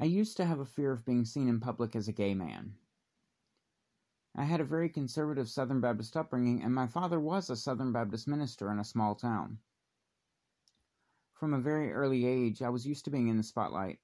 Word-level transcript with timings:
I 0.00 0.04
used 0.04 0.38
to 0.38 0.46
have 0.46 0.60
a 0.60 0.64
fear 0.64 0.92
of 0.92 1.04
being 1.04 1.26
seen 1.26 1.46
in 1.46 1.60
public 1.60 1.94
as 1.94 2.08
a 2.08 2.12
gay 2.12 2.32
man. 2.32 2.74
I 4.34 4.44
had 4.44 4.58
a 4.58 4.64
very 4.64 4.88
conservative 4.88 5.46
Southern 5.46 5.82
Baptist 5.82 6.16
upbringing, 6.16 6.62
and 6.62 6.74
my 6.74 6.86
father 6.86 7.20
was 7.20 7.50
a 7.50 7.56
Southern 7.56 7.92
Baptist 7.92 8.26
minister 8.26 8.72
in 8.72 8.78
a 8.78 8.84
small 8.84 9.14
town. 9.14 9.58
From 11.34 11.52
a 11.52 11.60
very 11.60 11.92
early 11.92 12.24
age, 12.24 12.62
I 12.62 12.70
was 12.70 12.86
used 12.86 13.04
to 13.04 13.10
being 13.10 13.28
in 13.28 13.36
the 13.36 13.42
spotlight. 13.42 13.98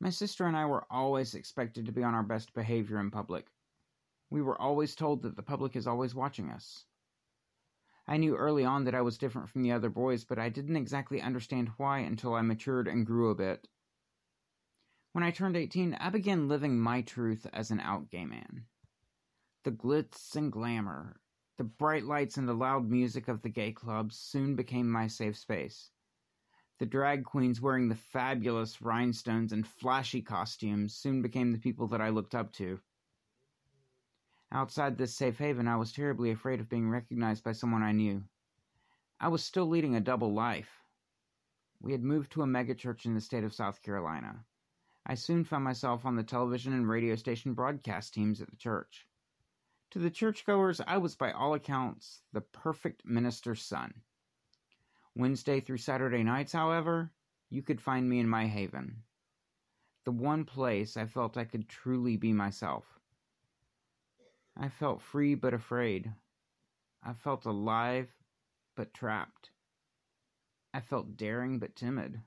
My 0.00 0.08
sister 0.08 0.46
and 0.46 0.56
I 0.56 0.64
were 0.64 0.86
always 0.90 1.34
expected 1.34 1.84
to 1.84 1.92
be 1.92 2.02
on 2.02 2.14
our 2.14 2.22
best 2.22 2.54
behavior 2.54 2.98
in 2.98 3.10
public. 3.10 3.48
We 4.30 4.40
were 4.40 4.58
always 4.58 4.94
told 4.94 5.20
that 5.22 5.36
the 5.36 5.42
public 5.42 5.76
is 5.76 5.86
always 5.86 6.14
watching 6.14 6.48
us. 6.48 6.86
I 8.06 8.16
knew 8.16 8.34
early 8.34 8.64
on 8.64 8.84
that 8.84 8.94
I 8.94 9.02
was 9.02 9.18
different 9.18 9.50
from 9.50 9.62
the 9.62 9.72
other 9.72 9.90
boys, 9.90 10.24
but 10.24 10.38
I 10.38 10.48
didn't 10.48 10.76
exactly 10.76 11.20
understand 11.20 11.72
why 11.76 11.98
until 11.98 12.32
I 12.32 12.40
matured 12.40 12.88
and 12.88 13.04
grew 13.04 13.28
a 13.28 13.34
bit. 13.34 13.68
When 15.14 15.22
I 15.22 15.30
turned 15.30 15.56
18, 15.56 15.94
I 15.94 16.10
began 16.10 16.48
living 16.48 16.80
my 16.80 17.00
truth 17.00 17.46
as 17.52 17.70
an 17.70 17.78
out 17.78 18.10
gay 18.10 18.24
man. 18.24 18.64
The 19.62 19.70
glitz 19.70 20.34
and 20.34 20.50
glamour, 20.50 21.20
the 21.56 21.62
bright 21.62 22.02
lights 22.02 22.36
and 22.36 22.48
the 22.48 22.52
loud 22.52 22.90
music 22.90 23.28
of 23.28 23.40
the 23.42 23.48
gay 23.48 23.70
clubs 23.70 24.18
soon 24.18 24.56
became 24.56 24.90
my 24.90 25.06
safe 25.06 25.38
space. 25.38 25.92
The 26.80 26.86
drag 26.86 27.24
queens 27.24 27.60
wearing 27.60 27.88
the 27.88 27.94
fabulous 27.94 28.82
rhinestones 28.82 29.52
and 29.52 29.64
flashy 29.64 30.20
costumes 30.20 30.96
soon 30.96 31.22
became 31.22 31.52
the 31.52 31.60
people 31.60 31.86
that 31.86 32.00
I 32.00 32.08
looked 32.08 32.34
up 32.34 32.52
to. 32.54 32.80
Outside 34.50 34.98
this 34.98 35.14
safe 35.14 35.38
haven, 35.38 35.68
I 35.68 35.76
was 35.76 35.92
terribly 35.92 36.32
afraid 36.32 36.58
of 36.58 36.68
being 36.68 36.90
recognized 36.90 37.44
by 37.44 37.52
someone 37.52 37.84
I 37.84 37.92
knew. 37.92 38.24
I 39.20 39.28
was 39.28 39.44
still 39.44 39.68
leading 39.68 39.94
a 39.94 40.00
double 40.00 40.34
life. 40.34 40.82
We 41.80 41.92
had 41.92 42.02
moved 42.02 42.32
to 42.32 42.42
a 42.42 42.46
megachurch 42.46 43.06
in 43.06 43.14
the 43.14 43.20
state 43.20 43.44
of 43.44 43.54
South 43.54 43.80
Carolina. 43.80 44.44
I 45.06 45.14
soon 45.14 45.44
found 45.44 45.64
myself 45.64 46.06
on 46.06 46.16
the 46.16 46.22
television 46.22 46.72
and 46.72 46.88
radio 46.88 47.14
station 47.16 47.52
broadcast 47.52 48.14
teams 48.14 48.40
at 48.40 48.50
the 48.50 48.56
church. 48.56 49.06
To 49.90 49.98
the 49.98 50.10
churchgoers, 50.10 50.80
I 50.86 50.96
was 50.96 51.14
by 51.14 51.30
all 51.30 51.54
accounts 51.54 52.22
the 52.32 52.40
perfect 52.40 53.04
minister's 53.04 53.62
son. 53.62 54.02
Wednesday 55.14 55.60
through 55.60 55.78
Saturday 55.78 56.22
nights, 56.22 56.52
however, 56.52 57.12
you 57.50 57.62
could 57.62 57.80
find 57.80 58.08
me 58.08 58.18
in 58.18 58.28
my 58.28 58.46
haven. 58.46 59.02
The 60.04 60.10
one 60.10 60.44
place 60.44 60.96
I 60.96 61.06
felt 61.06 61.36
I 61.36 61.44
could 61.44 61.68
truly 61.68 62.16
be 62.16 62.32
myself. 62.32 62.98
I 64.56 64.68
felt 64.68 65.02
free 65.02 65.34
but 65.34 65.54
afraid. 65.54 66.12
I 67.02 67.12
felt 67.12 67.44
alive 67.44 68.10
but 68.74 68.94
trapped. 68.94 69.50
I 70.72 70.80
felt 70.80 71.16
daring 71.16 71.58
but 71.58 71.76
timid. 71.76 72.20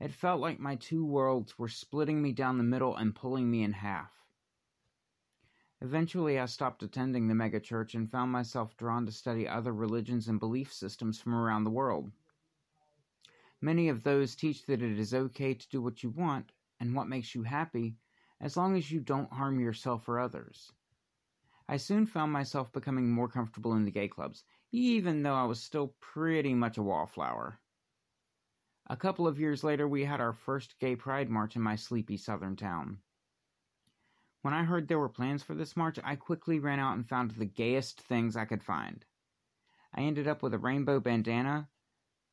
It 0.00 0.14
felt 0.14 0.40
like 0.40 0.58
my 0.58 0.76
two 0.76 1.04
worlds 1.04 1.58
were 1.58 1.68
splitting 1.68 2.22
me 2.22 2.32
down 2.32 2.56
the 2.56 2.64
middle 2.64 2.96
and 2.96 3.14
pulling 3.14 3.50
me 3.50 3.62
in 3.62 3.74
half. 3.74 4.10
Eventually, 5.82 6.38
I 6.38 6.46
stopped 6.46 6.82
attending 6.82 7.28
the 7.28 7.34
megachurch 7.34 7.94
and 7.94 8.10
found 8.10 8.32
myself 8.32 8.76
drawn 8.78 9.04
to 9.04 9.12
study 9.12 9.46
other 9.46 9.74
religions 9.74 10.26
and 10.26 10.40
belief 10.40 10.72
systems 10.72 11.20
from 11.20 11.34
around 11.34 11.64
the 11.64 11.70
world. 11.70 12.12
Many 13.60 13.90
of 13.90 14.02
those 14.02 14.34
teach 14.34 14.64
that 14.64 14.80
it 14.80 14.98
is 14.98 15.12
okay 15.12 15.52
to 15.52 15.68
do 15.68 15.82
what 15.82 16.02
you 16.02 16.08
want 16.08 16.52
and 16.78 16.94
what 16.94 17.06
makes 17.06 17.34
you 17.34 17.42
happy 17.42 17.98
as 18.40 18.56
long 18.56 18.76
as 18.76 18.90
you 18.90 19.00
don't 19.00 19.34
harm 19.34 19.60
yourself 19.60 20.08
or 20.08 20.18
others. 20.18 20.72
I 21.68 21.76
soon 21.76 22.06
found 22.06 22.32
myself 22.32 22.72
becoming 22.72 23.12
more 23.12 23.28
comfortable 23.28 23.74
in 23.74 23.84
the 23.84 23.90
gay 23.90 24.08
clubs, 24.08 24.44
even 24.72 25.22
though 25.22 25.34
I 25.34 25.44
was 25.44 25.60
still 25.60 25.94
pretty 26.00 26.54
much 26.54 26.78
a 26.78 26.82
wallflower. 26.82 27.60
A 28.90 28.96
couple 28.96 29.28
of 29.28 29.38
years 29.38 29.62
later, 29.62 29.86
we 29.86 30.04
had 30.04 30.20
our 30.20 30.32
first 30.32 30.76
gay 30.80 30.96
pride 30.96 31.30
march 31.30 31.54
in 31.54 31.62
my 31.62 31.76
sleepy 31.76 32.16
southern 32.16 32.56
town. 32.56 32.98
When 34.42 34.52
I 34.52 34.64
heard 34.64 34.88
there 34.88 34.98
were 34.98 35.08
plans 35.08 35.44
for 35.44 35.54
this 35.54 35.76
march, 35.76 36.00
I 36.02 36.16
quickly 36.16 36.58
ran 36.58 36.80
out 36.80 36.96
and 36.96 37.08
found 37.08 37.30
the 37.30 37.44
gayest 37.44 38.00
things 38.00 38.36
I 38.36 38.46
could 38.46 38.64
find. 38.64 39.04
I 39.94 40.00
ended 40.00 40.26
up 40.26 40.42
with 40.42 40.54
a 40.54 40.58
rainbow 40.58 40.98
bandana 40.98 41.68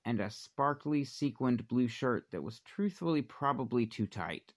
and 0.03 0.19
a 0.19 0.31
sparkly 0.31 1.03
sequined 1.03 1.67
blue 1.67 1.88
shirt 1.88 2.31
that 2.31 2.41
was 2.41 2.62
truthfully 2.62 3.22
probably 3.22 3.85
too 3.85 4.07
tight. 4.07 4.56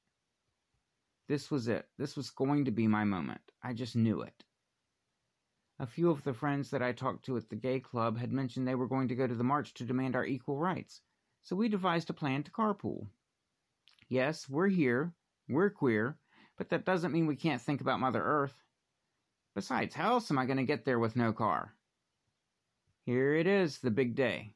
This 1.28 1.50
was 1.50 1.68
it. 1.68 1.86
This 1.98 2.16
was 2.16 2.30
going 2.30 2.64
to 2.64 2.70
be 2.70 2.86
my 2.86 3.04
moment. 3.04 3.52
I 3.62 3.74
just 3.74 3.94
knew 3.94 4.22
it. 4.22 4.42
A 5.78 5.86
few 5.86 6.08
of 6.08 6.24
the 6.24 6.32
friends 6.32 6.70
that 6.70 6.82
I 6.82 6.92
talked 6.92 7.26
to 7.26 7.36
at 7.36 7.50
the 7.50 7.56
gay 7.56 7.78
club 7.78 8.16
had 8.16 8.32
mentioned 8.32 8.66
they 8.66 8.74
were 8.74 8.88
going 8.88 9.08
to 9.08 9.14
go 9.14 9.26
to 9.26 9.34
the 9.34 9.44
march 9.44 9.74
to 9.74 9.84
demand 9.84 10.16
our 10.16 10.24
equal 10.24 10.56
rights 10.56 11.02
so 11.42 11.56
we 11.56 11.68
devised 11.68 12.10
a 12.10 12.14
plan 12.14 12.42
to 12.42 12.50
carpool. 12.50 13.06
Yes, 14.08 14.48
we're 14.48 14.68
here, 14.68 15.12
we're 15.48 15.70
queer, 15.70 16.16
but 16.56 16.68
that 16.70 16.84
doesn't 16.84 17.12
mean 17.12 17.26
we 17.26 17.36
can't 17.36 17.62
think 17.62 17.80
about 17.80 18.00
Mother 18.00 18.22
Earth. 18.22 18.62
Besides, 19.54 19.94
how 19.94 20.12
else 20.12 20.30
am 20.30 20.38
I 20.38 20.46
going 20.46 20.58
to 20.58 20.64
get 20.64 20.84
there 20.84 20.98
with 20.98 21.16
no 21.16 21.32
car? 21.32 21.74
Here 23.04 23.34
it 23.34 23.46
is, 23.46 23.78
the 23.78 23.90
big 23.90 24.14
day. 24.14 24.52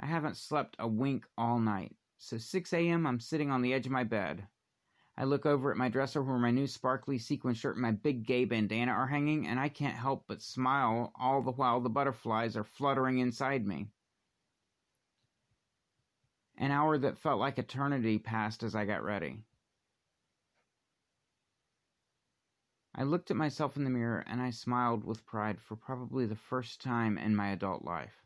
I 0.00 0.06
haven't 0.06 0.36
slept 0.36 0.76
a 0.78 0.88
wink 0.88 1.26
all 1.36 1.58
night, 1.58 1.94
so 2.18 2.38
6 2.38 2.72
a.m. 2.72 3.06
I'm 3.06 3.20
sitting 3.20 3.50
on 3.50 3.62
the 3.62 3.74
edge 3.74 3.86
of 3.86 3.92
my 3.92 4.04
bed. 4.04 4.46
I 5.16 5.24
look 5.24 5.44
over 5.44 5.72
at 5.72 5.76
my 5.76 5.88
dresser 5.88 6.22
where 6.22 6.38
my 6.38 6.52
new 6.52 6.68
sparkly 6.68 7.18
sequin 7.18 7.54
shirt 7.54 7.74
and 7.74 7.82
my 7.82 7.90
big 7.90 8.24
gay 8.24 8.44
bandana 8.44 8.92
are 8.92 9.08
hanging, 9.08 9.48
and 9.48 9.58
I 9.58 9.68
can't 9.68 9.96
help 9.96 10.24
but 10.28 10.40
smile 10.40 11.12
all 11.16 11.42
the 11.42 11.50
while 11.50 11.80
the 11.80 11.90
butterflies 11.90 12.56
are 12.56 12.64
fluttering 12.64 13.18
inside 13.18 13.66
me. 13.66 13.88
An 16.60 16.72
hour 16.72 16.98
that 16.98 17.18
felt 17.18 17.38
like 17.38 17.56
eternity 17.56 18.18
passed 18.18 18.64
as 18.64 18.74
I 18.74 18.84
got 18.84 19.04
ready. 19.04 19.44
I 22.92 23.04
looked 23.04 23.30
at 23.30 23.36
myself 23.36 23.76
in 23.76 23.84
the 23.84 23.90
mirror 23.90 24.24
and 24.26 24.42
I 24.42 24.50
smiled 24.50 25.04
with 25.04 25.24
pride 25.24 25.60
for 25.60 25.76
probably 25.76 26.26
the 26.26 26.34
first 26.34 26.80
time 26.80 27.16
in 27.16 27.36
my 27.36 27.50
adult 27.50 27.84
life. 27.84 28.24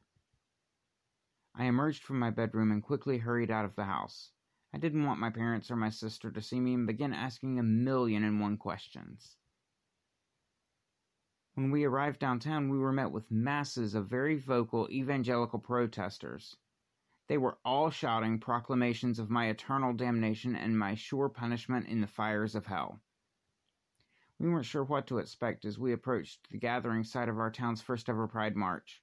I 1.54 1.66
emerged 1.66 2.02
from 2.02 2.18
my 2.18 2.30
bedroom 2.30 2.72
and 2.72 2.82
quickly 2.82 3.18
hurried 3.18 3.50
out 3.50 3.66
of 3.66 3.76
the 3.76 3.84
house. 3.84 4.30
I 4.72 4.78
didn't 4.78 5.04
want 5.04 5.20
my 5.20 5.28
parents 5.28 5.70
or 5.70 5.76
my 5.76 5.90
sister 5.90 6.30
to 6.30 6.40
see 6.40 6.58
me 6.58 6.72
and 6.72 6.86
begin 6.86 7.12
asking 7.12 7.58
a 7.58 7.62
million 7.62 8.24
and 8.24 8.40
one 8.40 8.56
questions. 8.56 9.36
When 11.52 11.70
we 11.70 11.84
arrived 11.84 12.20
downtown, 12.20 12.70
we 12.70 12.78
were 12.78 12.92
met 12.92 13.10
with 13.10 13.30
masses 13.30 13.94
of 13.94 14.08
very 14.08 14.38
vocal 14.38 14.88
evangelical 14.90 15.58
protesters. 15.58 16.56
They 17.28 17.38
were 17.38 17.58
all 17.64 17.90
shouting 17.90 18.40
proclamations 18.40 19.18
of 19.18 19.30
my 19.30 19.48
eternal 19.48 19.92
damnation 19.92 20.56
and 20.56 20.78
my 20.78 20.94
sure 20.94 21.28
punishment 21.28 21.86
in 21.86 22.00
the 22.00 22.06
fires 22.06 22.54
of 22.54 22.66
hell. 22.66 23.00
We 24.38 24.48
weren't 24.48 24.66
sure 24.66 24.82
what 24.82 25.06
to 25.06 25.18
expect 25.18 25.64
as 25.64 25.78
we 25.78 25.92
approached 25.92 26.50
the 26.50 26.58
gathering 26.58 27.04
site 27.04 27.28
of 27.28 27.38
our 27.38 27.50
town's 27.50 27.80
first 27.80 28.08
ever 28.08 28.26
Pride 28.26 28.56
March. 28.56 29.02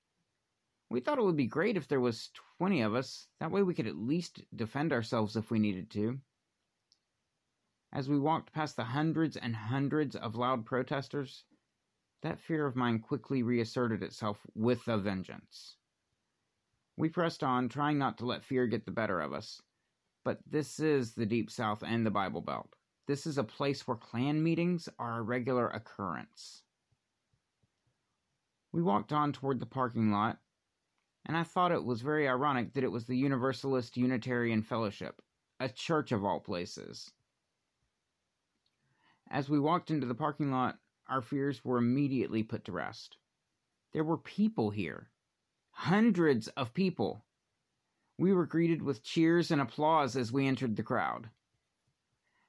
We 0.89 0.99
thought 0.99 1.17
it 1.17 1.23
would 1.23 1.37
be 1.37 1.47
great 1.47 1.77
if 1.77 1.87
there 1.87 2.01
was 2.01 2.29
20 2.57 2.81
of 2.81 2.93
us, 2.93 3.29
that 3.39 3.51
way 3.51 3.63
we 3.63 3.73
could 3.73 3.87
at 3.87 3.95
least 3.95 4.43
defend 4.53 4.91
ourselves 4.91 5.37
if 5.37 5.49
we 5.49 5.59
needed 5.59 5.89
to. 5.91 6.19
As 7.91 8.09
we 8.09 8.19
walked 8.19 8.51
past 8.51 8.75
the 8.75 8.83
hundreds 8.83 9.37
and 9.37 9.55
hundreds 9.55 10.15
of 10.15 10.35
loud 10.35 10.65
protesters, 10.65 11.45
that 12.21 12.39
fear 12.39 12.65
of 12.65 12.75
mine 12.75 12.99
quickly 12.99 13.41
reasserted 13.41 14.03
itself 14.03 14.45
with 14.53 14.87
a 14.87 14.97
vengeance. 14.97 15.77
We 16.99 17.07
pressed 17.07 17.45
on, 17.45 17.69
trying 17.69 17.97
not 17.97 18.17
to 18.17 18.25
let 18.25 18.43
fear 18.43 18.67
get 18.67 18.83
the 18.83 18.91
better 18.91 19.21
of 19.21 19.31
us. 19.31 19.61
But 20.25 20.39
this 20.45 20.81
is 20.81 21.13
the 21.13 21.25
Deep 21.25 21.49
South 21.49 21.81
and 21.81 22.05
the 22.05 22.11
Bible 22.11 22.41
Belt. 22.41 22.75
This 23.07 23.25
is 23.25 23.37
a 23.37 23.43
place 23.45 23.87
where 23.87 23.95
Klan 23.95 24.43
meetings 24.43 24.89
are 24.99 25.19
a 25.19 25.21
regular 25.21 25.69
occurrence. 25.69 26.61
We 28.73 28.81
walked 28.81 29.13
on 29.13 29.31
toward 29.31 29.61
the 29.61 29.65
parking 29.65 30.11
lot, 30.11 30.39
and 31.25 31.37
I 31.37 31.43
thought 31.43 31.71
it 31.71 31.85
was 31.85 32.01
very 32.01 32.27
ironic 32.27 32.73
that 32.73 32.83
it 32.83 32.91
was 32.91 33.05
the 33.05 33.15
Universalist 33.15 33.95
Unitarian 33.95 34.61
Fellowship, 34.61 35.21
a 35.61 35.69
church 35.69 36.11
of 36.11 36.25
all 36.25 36.41
places. 36.41 37.09
As 39.31 39.47
we 39.47 39.57
walked 39.57 39.89
into 39.89 40.05
the 40.05 40.13
parking 40.15 40.51
lot, 40.51 40.79
our 41.07 41.21
fears 41.21 41.63
were 41.63 41.77
immediately 41.77 42.43
put 42.43 42.65
to 42.65 42.73
rest. 42.73 43.15
There 43.93 44.03
were 44.03 44.17
people 44.17 44.69
here 44.69 45.11
hundreds 45.79 46.49
of 46.49 46.73
people. 46.73 47.23
We 48.17 48.33
were 48.33 48.45
greeted 48.45 48.81
with 48.81 49.01
cheers 49.01 49.49
and 49.49 49.61
applause 49.61 50.17
as 50.17 50.29
we 50.29 50.45
entered 50.45 50.75
the 50.75 50.83
crowd. 50.83 51.29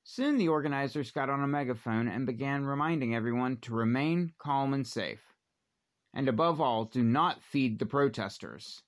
Soon 0.02 0.36
the 0.36 0.48
organizers 0.48 1.12
got 1.12 1.30
on 1.30 1.40
a 1.40 1.46
megaphone 1.46 2.08
and 2.08 2.26
began 2.26 2.64
reminding 2.64 3.14
everyone 3.14 3.58
to 3.58 3.72
remain 3.72 4.32
calm 4.40 4.74
and 4.74 4.84
safe. 4.84 5.22
And 6.12 6.28
above 6.28 6.60
all, 6.60 6.86
do 6.86 7.04
not 7.04 7.40
feed 7.40 7.78
the 7.78 7.86
protesters. 7.86 8.82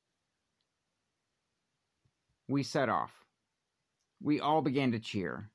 We 2.49 2.65
set 2.65 2.89
off. 2.89 3.13
We 4.21 4.41
all 4.41 4.61
began 4.61 4.91
to 4.91 4.99
cheer. 4.99 5.51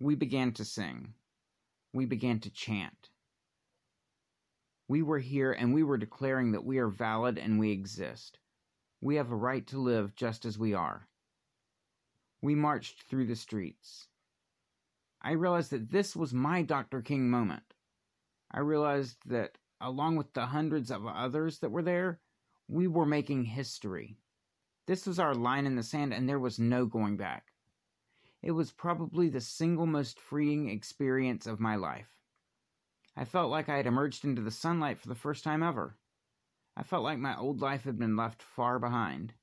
We 0.00 0.16
began 0.16 0.50
to 0.54 0.64
sing. 0.64 1.14
We 1.92 2.04
began 2.04 2.40
to 2.40 2.50
chant. 2.50 3.10
We 4.86 5.02
were 5.02 5.18
here 5.18 5.52
and 5.52 5.72
we 5.72 5.82
were 5.82 5.96
declaring 5.96 6.52
that 6.52 6.64
we 6.64 6.78
are 6.78 6.88
valid 6.88 7.38
and 7.38 7.58
we 7.58 7.70
exist. 7.70 8.38
We 9.00 9.16
have 9.16 9.30
a 9.30 9.36
right 9.36 9.66
to 9.68 9.78
live 9.78 10.14
just 10.14 10.44
as 10.44 10.58
we 10.58 10.74
are. 10.74 11.08
We 12.42 12.54
marched 12.54 13.02
through 13.04 13.26
the 13.26 13.36
streets. 13.36 14.08
I 15.22 15.32
realized 15.32 15.70
that 15.70 15.90
this 15.90 16.14
was 16.14 16.34
my 16.34 16.62
Dr. 16.62 17.00
King 17.00 17.30
moment. 17.30 17.74
I 18.50 18.60
realized 18.60 19.16
that, 19.26 19.56
along 19.80 20.16
with 20.16 20.34
the 20.34 20.46
hundreds 20.46 20.90
of 20.90 21.06
others 21.06 21.60
that 21.60 21.70
were 21.70 21.82
there, 21.82 22.20
we 22.68 22.86
were 22.86 23.06
making 23.06 23.44
history. 23.44 24.18
This 24.86 25.06
was 25.06 25.18
our 25.18 25.34
line 25.34 25.64
in 25.64 25.76
the 25.76 25.82
sand, 25.82 26.12
and 26.12 26.28
there 26.28 26.38
was 26.38 26.58
no 26.58 26.84
going 26.84 27.16
back. 27.16 27.52
It 28.42 28.50
was 28.50 28.70
probably 28.70 29.30
the 29.30 29.40
single 29.40 29.86
most 29.86 30.20
freeing 30.20 30.68
experience 30.68 31.46
of 31.46 31.58
my 31.58 31.76
life. 31.76 32.23
I 33.16 33.24
felt 33.24 33.50
like 33.50 33.68
I 33.68 33.76
had 33.76 33.86
emerged 33.86 34.24
into 34.24 34.42
the 34.42 34.50
sunlight 34.50 34.98
for 34.98 35.08
the 35.08 35.14
first 35.14 35.44
time 35.44 35.62
ever. 35.62 35.96
I 36.76 36.82
felt 36.82 37.04
like 37.04 37.18
my 37.18 37.36
old 37.36 37.60
life 37.60 37.84
had 37.84 37.98
been 37.98 38.16
left 38.16 38.42
far 38.42 38.80
behind. 38.80 39.34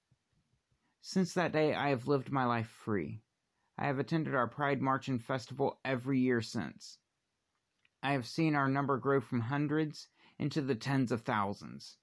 Since 1.00 1.34
that 1.34 1.54
day, 1.54 1.74
I 1.74 1.90
have 1.90 2.08
lived 2.08 2.32
my 2.32 2.44
life 2.44 2.68
free. 2.68 3.24
I 3.78 3.88
have 3.88 3.98
attended 3.98 4.36
our 4.36 4.48
Pride 4.48 4.82
March 4.82 5.08
and 5.08 5.24
Festival 5.24 5.80
every 5.86 6.20
year 6.20 6.42
since. 6.42 7.00
I 8.04 8.12
have 8.12 8.28
seen 8.28 8.56
our 8.56 8.68
number 8.68 8.98
grow 8.98 9.22
from 9.22 9.40
hundreds 9.40 10.10
into 10.38 10.62
the 10.62 10.76
tens 10.76 11.12
of 11.12 11.22
thousands. 11.22 11.98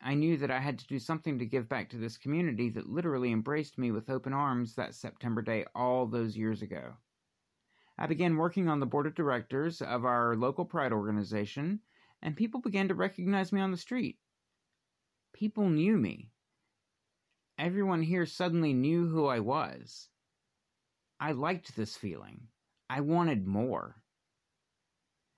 I 0.00 0.14
knew 0.14 0.36
that 0.36 0.50
I 0.50 0.60
had 0.60 0.78
to 0.78 0.86
do 0.86 0.98
something 0.98 1.38
to 1.38 1.44
give 1.44 1.68
back 1.68 1.90
to 1.90 1.98
this 1.98 2.16
community 2.16 2.70
that 2.70 2.88
literally 2.88 3.32
embraced 3.32 3.76
me 3.76 3.90
with 3.90 4.08
open 4.08 4.32
arms 4.32 4.76
that 4.76 4.94
September 4.94 5.42
day 5.42 5.66
all 5.74 6.06
those 6.06 6.36
years 6.36 6.62
ago. 6.62 6.96
I 8.02 8.06
began 8.06 8.38
working 8.38 8.66
on 8.66 8.80
the 8.80 8.86
board 8.86 9.06
of 9.06 9.14
directors 9.14 9.82
of 9.82 10.06
our 10.06 10.34
local 10.34 10.64
pride 10.64 10.90
organization, 10.90 11.80
and 12.22 12.34
people 12.34 12.62
began 12.62 12.88
to 12.88 12.94
recognize 12.94 13.52
me 13.52 13.60
on 13.60 13.72
the 13.72 13.76
street. 13.76 14.18
People 15.34 15.68
knew 15.68 15.98
me. 15.98 16.32
Everyone 17.58 18.00
here 18.00 18.24
suddenly 18.24 18.72
knew 18.72 19.06
who 19.06 19.26
I 19.26 19.40
was. 19.40 20.08
I 21.20 21.32
liked 21.32 21.76
this 21.76 21.94
feeling. 21.94 22.48
I 22.88 23.02
wanted 23.02 23.46
more. 23.46 24.02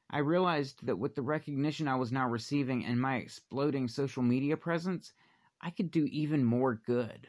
I 0.09 0.19
realized 0.19 0.87
that 0.87 1.01
with 1.01 1.17
the 1.17 1.23
recognition 1.23 1.89
I 1.89 1.97
was 1.97 2.13
now 2.13 2.29
receiving 2.29 2.85
and 2.85 3.01
my 3.01 3.17
exploding 3.17 3.89
social 3.89 4.23
media 4.23 4.57
presence, 4.57 5.13
I 5.61 5.71
could 5.71 5.91
do 5.91 6.05
even 6.05 6.45
more 6.45 6.77
good. 6.77 7.27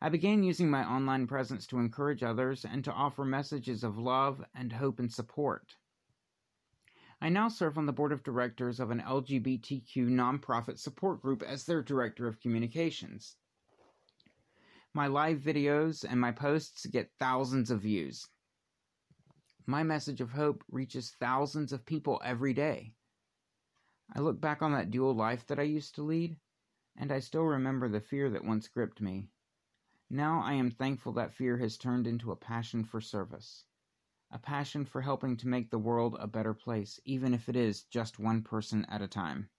I 0.00 0.08
began 0.10 0.44
using 0.44 0.70
my 0.70 0.88
online 0.88 1.26
presence 1.26 1.66
to 1.66 1.80
encourage 1.80 2.22
others 2.22 2.64
and 2.64 2.84
to 2.84 2.92
offer 2.92 3.24
messages 3.24 3.82
of 3.82 3.98
love 3.98 4.44
and 4.54 4.72
hope 4.72 5.00
and 5.00 5.12
support. 5.12 5.74
I 7.20 7.30
now 7.30 7.48
serve 7.48 7.76
on 7.76 7.86
the 7.86 7.92
board 7.92 8.12
of 8.12 8.22
directors 8.22 8.78
of 8.78 8.92
an 8.92 9.00
LGBTQ 9.00 10.08
nonprofit 10.08 10.78
support 10.78 11.20
group 11.20 11.42
as 11.42 11.64
their 11.64 11.82
director 11.82 12.28
of 12.28 12.38
communications. 12.38 13.34
My 14.94 15.08
live 15.08 15.40
videos 15.40 16.04
and 16.08 16.20
my 16.20 16.30
posts 16.30 16.86
get 16.86 17.10
thousands 17.18 17.72
of 17.72 17.82
views. 17.82 18.24
My 19.66 19.82
message 19.82 20.20
of 20.20 20.30
hope 20.30 20.62
reaches 20.70 21.10
thousands 21.10 21.72
of 21.72 21.84
people 21.84 22.20
every 22.24 22.54
day. 22.54 22.94
I 24.14 24.20
look 24.20 24.40
back 24.40 24.62
on 24.62 24.72
that 24.72 24.92
dual 24.92 25.14
life 25.14 25.44
that 25.48 25.58
I 25.58 25.64
used 25.64 25.96
to 25.96 26.02
lead, 26.02 26.36
and 26.96 27.10
I 27.10 27.18
still 27.18 27.42
remember 27.42 27.88
the 27.88 28.00
fear 28.00 28.30
that 28.30 28.44
once 28.44 28.68
gripped 28.68 29.00
me. 29.00 29.28
Now 30.10 30.40
I 30.40 30.54
am 30.54 30.70
thankful 30.70 31.12
that 31.12 31.34
fear 31.34 31.58
has 31.58 31.76
turned 31.76 32.06
into 32.06 32.32
a 32.32 32.36
passion 32.36 32.82
for 32.82 33.00
service, 33.00 33.66
a 34.30 34.38
passion 34.38 34.86
for 34.86 35.02
helping 35.02 35.36
to 35.36 35.48
make 35.48 35.70
the 35.70 35.78
world 35.78 36.16
a 36.18 36.26
better 36.26 36.54
place, 36.54 36.98
even 37.04 37.34
if 37.34 37.48
it 37.48 37.56
is 37.56 37.84
just 37.84 38.18
one 38.18 38.42
person 38.42 38.86
at 38.86 39.02
a 39.02 39.08
time. 39.08 39.50